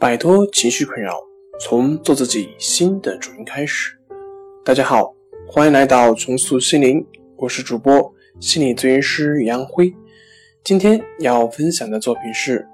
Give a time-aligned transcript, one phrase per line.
[0.00, 1.18] 摆脱情绪困扰，
[1.60, 3.98] 从做自己新的主人开始。
[4.64, 5.12] 大家好，
[5.48, 9.92] 欢迎来到重塑心灵，我是主播心理咨询师杨辉。
[10.62, 12.64] 今天要分享的作品是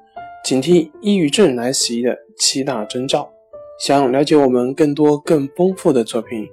[0.45, 3.33] 警惕抑郁症来袭的七大征兆。
[3.81, 6.47] 想了解我们更多更丰富的作品，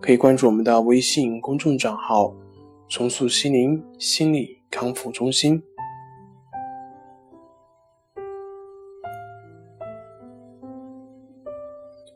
[0.00, 2.34] 可以关注我们的微信公众账号
[2.88, 5.62] “重塑心灵心理康复中心”。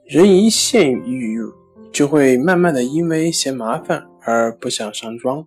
[0.08, 1.42] 人一陷于抑郁，
[1.92, 5.46] 就会慢慢的因为嫌麻烦而不想上妆。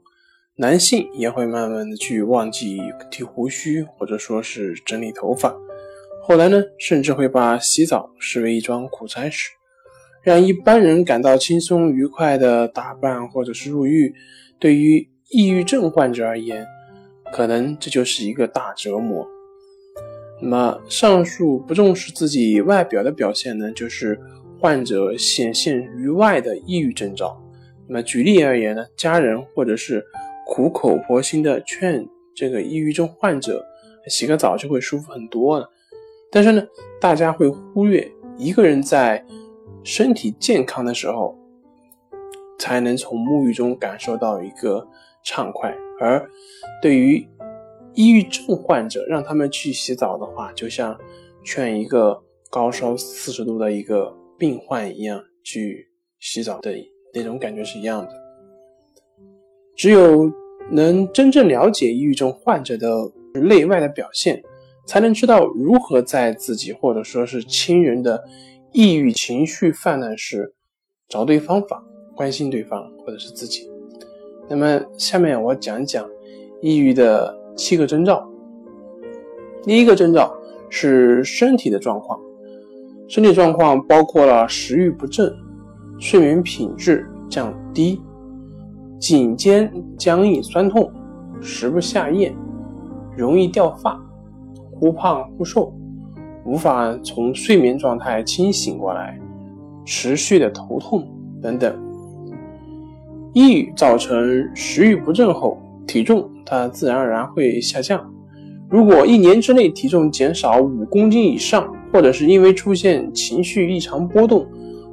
[0.55, 2.79] 男性也会慢慢的去忘记
[3.09, 5.51] 剃胡须，或者说是整理头发。
[6.21, 9.49] 后来呢，甚至会把洗澡视为一桩苦差事。
[10.21, 14.13] 让一般人感到轻松愉快的打扮或者是入浴，
[14.59, 16.67] 对于抑郁症患者而言，
[17.33, 19.27] 可能这就是一个大折磨。
[20.39, 24.19] 那么，上述不重视自己外表的表现呢，就是。
[24.61, 27.35] 患者显现于外的抑郁征兆。
[27.87, 30.05] 那么举例而言呢，家人或者是
[30.45, 33.65] 苦口婆心的劝这个抑郁症患者
[34.07, 35.67] 洗个澡就会舒服很多了。
[36.31, 36.63] 但是呢，
[36.99, 39.25] 大家会忽略一个人在
[39.83, 41.35] 身体健康的时候，
[42.59, 44.87] 才能从沐浴中感受到一个
[45.23, 45.75] 畅快。
[45.99, 46.29] 而
[46.83, 47.27] 对于
[47.95, 50.95] 抑郁症患者，让他们去洗澡的话，就像
[51.43, 54.15] 劝一个高烧四十度的一个。
[54.41, 55.87] 病患一样去
[56.19, 56.73] 洗澡的
[57.13, 58.09] 那种感觉是一样的。
[59.75, 60.31] 只有
[60.71, 62.89] 能真正了解抑郁症患者的
[63.39, 64.41] 内外的表现，
[64.87, 68.23] 才能知道如何在自己或者说是亲人的
[68.71, 70.51] 抑郁情绪泛滥时
[71.07, 71.85] 找对方法，
[72.15, 73.69] 关心对方或者是自己。
[74.49, 76.09] 那么下面我讲讲
[76.63, 78.27] 抑郁的七个征兆。
[79.61, 80.35] 第一个征兆
[80.71, 82.19] 是身体的状况。
[83.13, 85.35] 身体状况包括了食欲不振、
[85.99, 88.01] 睡眠品质降低、
[88.97, 90.89] 颈肩僵硬酸痛、
[91.41, 92.33] 食不下咽、
[93.17, 94.01] 容易掉发、
[94.71, 95.73] 忽胖忽瘦、
[96.45, 99.19] 无法从睡眠状态清醒过来、
[99.85, 101.05] 持续的头痛
[101.41, 101.77] 等等。
[103.33, 108.09] 抑郁造成食欲不振后，体重它自然而然会下降。
[108.69, 114.47] 如果一年之内体重减少五公斤以上，或者是因为出现情绪异常波动，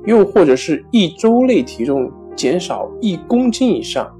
[0.04, 4.10] 又或者是一周内体重减少一公斤以上，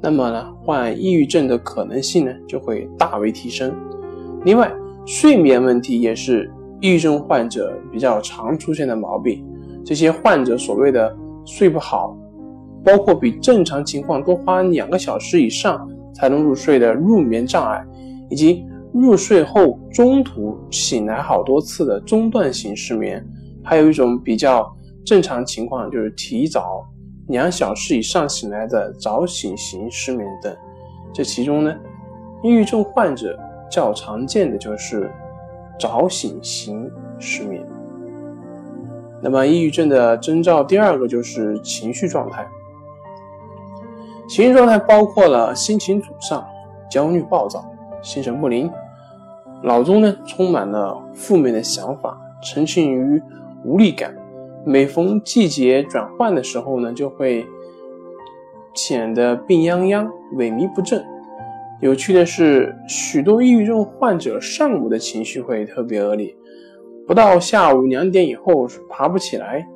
[0.00, 3.74] 那么呢，患抑郁症的可能性呢就会大为提升。
[4.44, 4.72] 另外，
[5.04, 9.44] 睡眠问题也是抑郁症患者比较常出现的毛病。
[9.84, 11.14] 这些患者所谓的
[11.44, 12.16] 睡不好，
[12.84, 17.84] 包括比正常情况多花两个小时以上才能入睡的入眠障碍，
[18.30, 18.64] 以及。
[18.92, 23.24] 入睡后中途醒来好多次的中断型失眠，
[23.62, 26.84] 还有一种比较正常情况就是提早
[27.28, 30.54] 两小时以上醒来的早醒型失眠等。
[31.12, 31.74] 这其中呢，
[32.42, 33.38] 抑郁症患者
[33.70, 35.10] 较常见的就是
[35.78, 37.64] 早醒型失眠。
[39.20, 42.46] 那么，抑郁症的征兆第二个就是情绪状态。
[44.28, 46.46] 情绪状态包括了心情沮丧、
[46.90, 47.64] 焦虑暴躁。
[48.02, 48.70] 心神不宁，
[49.62, 53.20] 脑中呢充满了负面的想法，沉浸于
[53.64, 54.14] 无力感。
[54.64, 57.44] 每逢季节转换的时候呢，就会
[58.74, 60.06] 显得病殃殃、
[60.36, 61.04] 萎靡不振。
[61.80, 66.34] 有趣的是，许多抑郁症患者上午的情绪会特别恶劣，
[67.06, 69.66] 不到下午两点以后是爬不起来。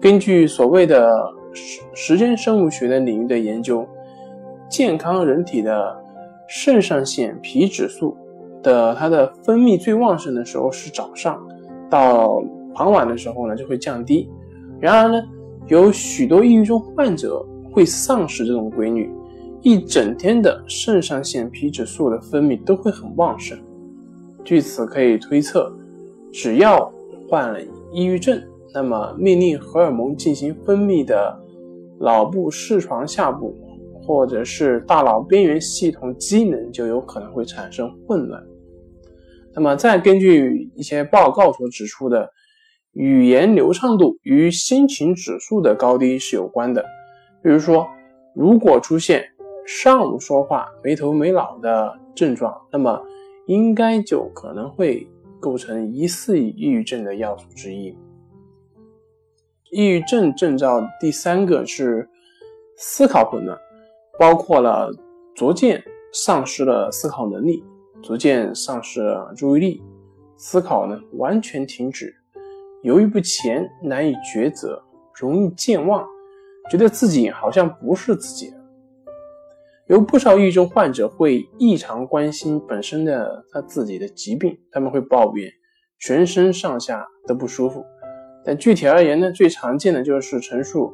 [0.00, 1.10] 根据所谓的
[1.52, 3.86] 时时间生物学的领域的研究，
[4.68, 6.05] 健康人体的。
[6.48, 8.16] 肾上腺皮质素
[8.62, 11.40] 的它的分泌最旺盛的时候是早上，
[11.90, 12.42] 到
[12.74, 14.28] 傍晚的时候呢就会降低。
[14.80, 15.22] 然而呢，
[15.68, 19.10] 有许多抑郁症患者会丧失这种规律，
[19.62, 23.58] 一整天的肾上腺皮质素的分泌都会很旺盛。
[24.44, 25.72] 据此可以推测，
[26.32, 26.92] 只要
[27.28, 27.58] 患了
[27.92, 28.40] 抑郁症，
[28.72, 31.36] 那么命令荷尔蒙进行分泌的
[31.98, 33.56] 脑部视床下部。
[34.06, 38.40] 或者是大脑边缘系统机能就有可能会产生混乱。
[39.52, 42.30] 那么，再根据一些报告所指出的，
[42.92, 46.84] 语言流畅度与心情指数的高低是有关的。
[47.42, 47.86] 比如说，
[48.34, 49.24] 如果出现
[49.66, 53.02] 上午说话没头没脑的症状，那么
[53.46, 55.06] 应该就可能会
[55.40, 57.96] 构成疑似抑郁症的要素之一。
[59.72, 62.08] 抑郁症症状第三个是
[62.76, 63.58] 思考混乱。
[64.18, 64.90] 包括了
[65.34, 65.82] 逐渐
[66.12, 67.64] 丧失了思考能力，
[68.02, 69.82] 逐渐丧失了注意力，
[70.36, 72.14] 思考呢完全停止，
[72.82, 74.82] 犹豫不前，难以抉择，
[75.14, 76.06] 容易健忘，
[76.70, 78.52] 觉得自己好像不是自己。
[79.88, 85.48] 有不少抑郁症患者会异常关心本身的他自己的疾病，他们会抱怨
[86.00, 87.84] 全身上下都不舒服。
[88.44, 90.92] 但具体而言呢，最常见的就是陈述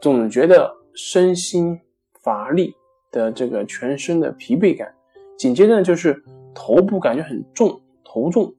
[0.00, 1.80] 总觉得身心
[2.26, 2.74] 乏力
[3.12, 4.92] 的这个全身的疲惫感，
[5.38, 6.20] 紧接着就是
[6.52, 8.52] 头部感觉很重、头重。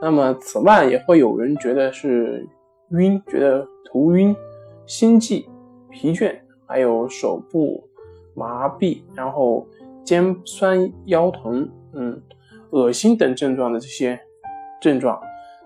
[0.00, 2.48] 那么此外也会有人觉得是
[2.92, 4.34] 晕，觉得头晕、
[4.86, 5.46] 心悸、
[5.90, 6.34] 疲倦，
[6.66, 7.86] 还有手部。
[8.34, 9.68] 麻痹，然后
[10.02, 12.18] 肩酸腰疼，嗯，
[12.70, 14.18] 恶心等症状的这些
[14.80, 15.20] 症状，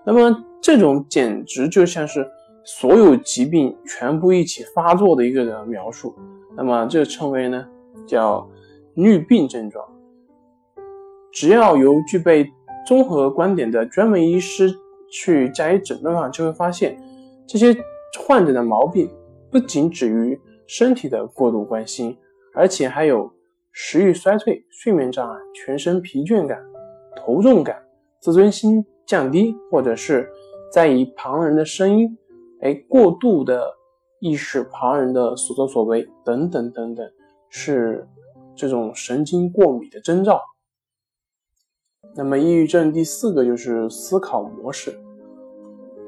[0.05, 2.29] 那么这种简直就像是
[2.67, 6.13] 所有疾病全部一起发作的一个的描述。
[6.53, 7.65] 那么这称为呢
[8.05, 8.45] 叫
[8.95, 9.87] 衄病症状。
[11.31, 12.51] 只要由具备
[12.85, 14.69] 综合观点的专门医师
[15.09, 16.99] 去加以诊断的话，就会发现
[17.47, 17.73] 这些
[18.19, 19.09] 患者的毛病
[19.49, 20.37] 不仅止于
[20.67, 22.17] 身体的过度关心。
[22.53, 23.31] 而且还有
[23.71, 26.59] 食欲衰退、睡眠障碍、全身疲倦感、
[27.15, 27.81] 头重感、
[28.19, 30.27] 自尊心降低，或者是
[30.73, 32.17] 在意旁人的声音，
[32.61, 33.63] 哎，过度的
[34.19, 37.07] 意识旁人的所作所为等等等等，
[37.49, 38.07] 是
[38.55, 40.41] 这种神经过敏的征兆。
[42.15, 44.97] 那么，抑郁症第四个就是思考模式，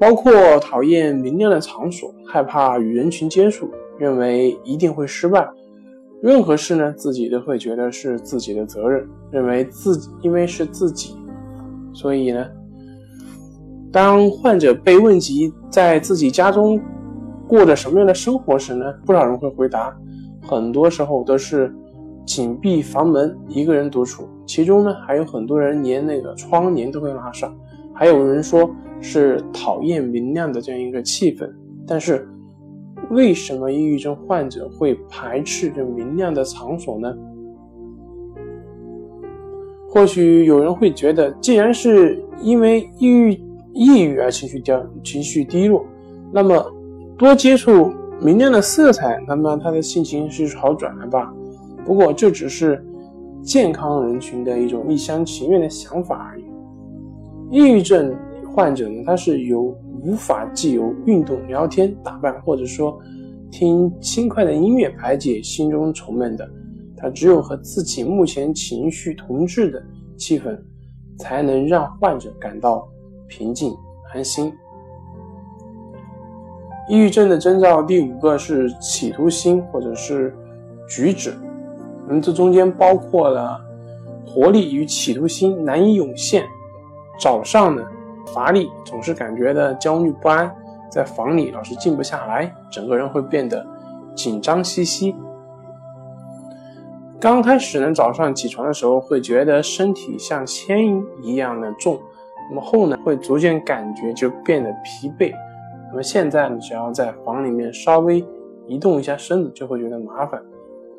[0.00, 5.48] 包括讨厌明亮的场所，害怕与人群接触，认为一定会失败。
[6.20, 11.16] 任何事呢，自己都会觉得是自己的责任，认为自己因为是自己，
[11.94, 12.46] 所以呢，
[13.92, 16.80] 当患者被问及在自己家中
[17.46, 19.96] 过着什么样的生活时呢，不少人会回答，
[20.42, 21.74] 很多时候都是
[22.24, 27.54] 紧闭房门，一个人独处，其中呢，还有很多人连那个窗帘都会拉上，
[27.92, 28.70] 还有人说
[29.00, 31.50] 是讨厌明亮的这样一个气氛，
[31.86, 32.28] 但是。
[33.08, 37.12] 为什么抑郁症患者会排斥这明亮的场所呢？
[39.88, 43.36] 或许有人会觉得，既然是因为抑郁
[43.72, 44.72] 抑郁而情绪低
[45.02, 45.84] 情绪低落，
[46.32, 46.64] 那么
[47.16, 51.32] 多接触明亮的色彩，那么他的心情是好转了吧？
[51.84, 52.84] 不过这只是
[53.42, 56.44] 健康人群的一种一厢情愿的想法而已。
[57.50, 58.14] 抑郁症
[58.54, 62.98] 患者呢，他是由无法既由运动、聊天、打扮，或者说
[63.50, 66.48] 听轻快的音乐排解心中愁闷的。
[66.96, 69.82] 他只有和自己目前情绪同质的
[70.18, 70.58] 气氛，
[71.18, 72.86] 才能让患者感到
[73.30, 73.74] 平静
[74.12, 74.52] 安心。
[76.88, 80.36] 抑郁症的征兆第五个是企图心或者是
[80.88, 81.32] 举止，
[82.08, 83.58] 那么这中间包括了
[84.26, 86.44] 活力与企图心难以涌现。
[87.18, 87.82] 早上呢？
[88.34, 90.54] 乏力，总是感觉的焦虑不安，
[90.90, 93.64] 在房里老是静不下来，整个人会变得
[94.14, 95.14] 紧张兮兮。
[97.18, 100.78] 刚开始呢，早上起床的时候会觉得身体像铅
[101.22, 102.00] 一样的重，
[102.50, 105.32] 那么后呢，会逐渐感觉就变得疲惫。
[105.88, 108.22] 那么现在呢，只要在房里面稍微
[108.66, 110.42] 移动一下身子，就会觉得麻烦。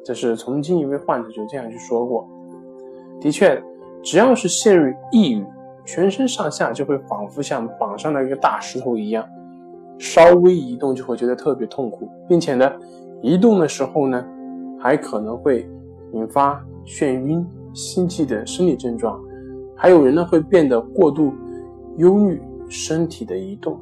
[0.03, 2.27] 这是曾经一位患者就这样去说过。
[3.19, 3.61] 的确，
[4.01, 5.45] 只要是陷入抑郁。
[5.83, 9.27] 全身上下就会仿佛像绑上了一个大石头一样，
[9.97, 12.71] 稍微移动就会觉得特别痛苦，并且呢，
[13.19, 14.23] 移动的时候呢，
[14.79, 15.67] 还可能会
[16.13, 17.43] 引发眩晕、
[17.73, 19.19] 心悸的生理症状，
[19.81, 21.33] 还有人呢会变得过度
[21.97, 23.81] 忧虑身体的移动。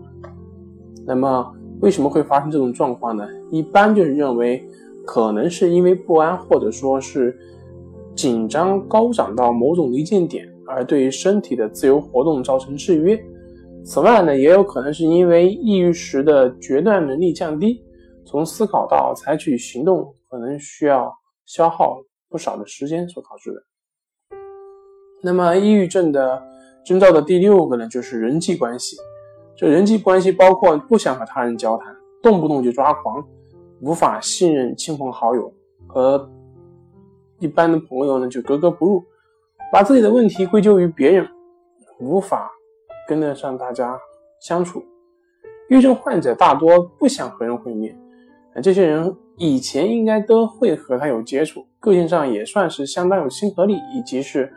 [1.05, 3.27] 那么为什么会发生这种状况呢？
[3.51, 4.65] 一般就是认为
[5.05, 7.37] 可能是因为不安，或者说是
[8.15, 10.47] 紧张高涨到某种临界点。
[10.65, 13.19] 而对于身体的自由活动造成制约。
[13.83, 17.83] 此外呢，也有可能是因为抑郁时的决断能力降低，
[18.23, 21.11] 从思考到采取行动可能需要
[21.45, 21.97] 消耗
[22.29, 23.68] 不少的时间所导致的。
[25.21, 26.41] 那么，抑郁症的
[26.85, 28.95] 征兆的第六个呢，就是人际关系。
[29.55, 33.21] 这人际关系包括不想和他人交谈，动不动就抓狂，
[33.81, 35.53] 无法信任亲朋好友，
[35.87, 36.29] 和
[37.39, 39.03] 一般的朋友呢就格格不入。
[39.71, 41.27] 把自己的问题归咎于别人，
[41.99, 42.49] 无法
[43.07, 43.99] 跟得上大家
[44.41, 44.79] 相处。
[45.69, 47.95] 抑郁症患者大多不想和人会面，
[48.63, 54.51] 这些人以前应该都会和他有接触，个性上也算是相当有亲和力以及是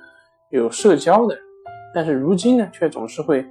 [0.52, 1.37] 有社交的，
[1.92, 3.44] 但是如今呢，却总是会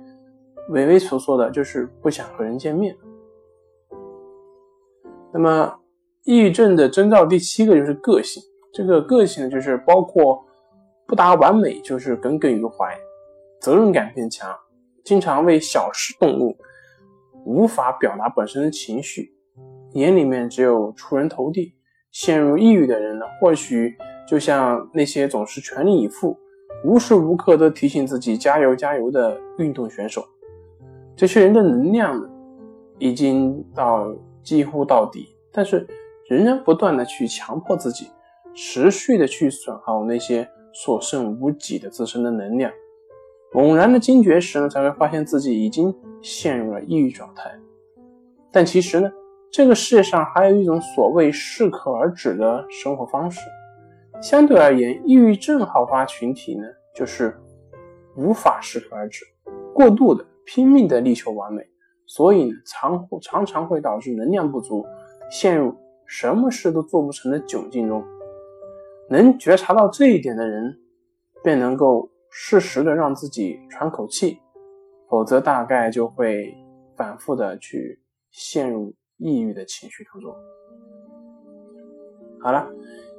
[0.70, 2.96] 畏畏缩缩的，就是不想和人见面。
[5.34, 5.76] 那么，
[6.24, 8.42] 抑郁症的征兆第七个就是个性，
[8.72, 10.44] 这个个性呢，就是包括。
[11.08, 12.98] 不达完美就是耿耿于怀，
[13.60, 14.50] 责任感变强，
[15.04, 16.56] 经常为小事动怒，
[17.44, 19.34] 无法表达本身的情绪，
[19.92, 21.76] 眼里面只有出人头地。
[22.14, 23.94] 陷入抑郁的人呢，或许
[24.26, 26.40] 就像那些总是全力以赴、
[26.84, 30.26] 无时无刻都提醒自己加油加油的运动选手。
[31.16, 32.30] 这些人的能量，
[32.98, 34.14] 已经到
[34.44, 35.88] 几乎到底，但是
[36.28, 38.08] 仍然不断的去强迫自己，
[38.54, 42.72] 持续的去损耗那些所剩无几的自身的能量。
[43.54, 47.52] 猛然的惊觉时呢，才会发现自己已经陷入了抑郁状态。
[48.52, 49.12] 但其实呢？
[49.54, 53.42] 这个世界上还有一种所谓适可而止的生活方式。
[54.22, 56.64] 相对而言，抑郁症好发群体呢，
[56.96, 57.36] 就是
[58.16, 59.26] 无法适可而止，
[59.74, 61.68] 过度的拼命的力求完美，
[62.06, 64.86] 所以呢，常常常会导致能量不足，
[65.30, 65.76] 陷入
[66.06, 68.04] 什么事都做不成的窘境中。
[69.10, 70.78] 能觉察到这一点的人，
[71.44, 74.40] 便能够适时的让自己喘口气，
[75.10, 76.56] 否则大概就会
[76.96, 78.94] 反复的去陷入。
[79.24, 80.34] 抑郁的情绪当中。
[82.42, 82.68] 好了，